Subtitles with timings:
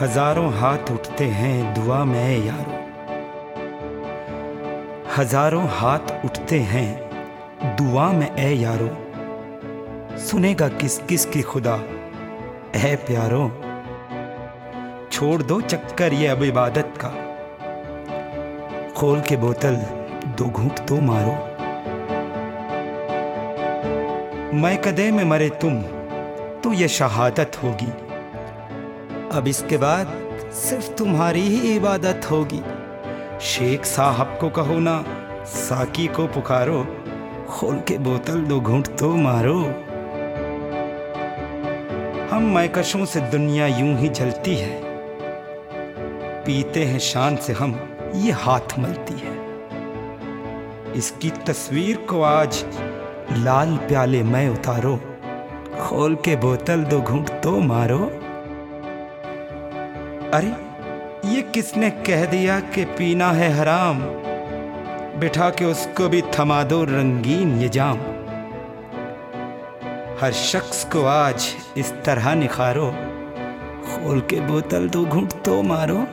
[0.00, 2.78] हज़ारों हाथ उठते हैं दुआ में यारो।
[5.16, 8.88] हज़ारों हाथ उठते हैं दुआ में, ए यारो।
[10.18, 11.74] सुनेगा किस किस की खुदा,
[12.76, 13.44] ए प्यारो।
[15.12, 17.14] छोड़ दो चक्कर ये अब इबादत का।
[18.92, 19.76] खोल के बोतल,
[20.38, 21.38] दो घूंट तो मारो।
[24.56, 25.82] मैं कदे में मरे तुम
[26.62, 27.92] तो ये शहादत होगी।
[29.32, 30.06] अब इसके बाद
[30.52, 32.60] सिर्फ़ तुम्हारी ही इबादत होगी।
[33.40, 35.04] शेख साहब को कहो ना,
[35.44, 36.86] साकी को पुकारो,
[37.50, 39.58] खोल के बोतल दो, घूंट तो मारो।
[42.30, 44.80] हम मैकशों से दुनिया यूँ ही जलती है।
[46.44, 49.38] पीते हैं शान से हम, ये हाथ मलती है।
[50.92, 52.64] इसकी तस्वीर को आज
[53.32, 54.96] लाल प्याले में उतारो,
[55.80, 58.12] खोल के बोतल दो, घूंट तो मारो।
[60.34, 60.48] अरे,
[61.28, 63.98] ये किसने कह दिया कि पीना है हराम?
[65.20, 67.96] बिठा के उसको भी थमा दो रंगीन ये जाम
[70.20, 72.86] हर शख्स को आज इस तरह निखारो।
[73.84, 76.06] खोल के बोतल दो, घूंट तो मारो।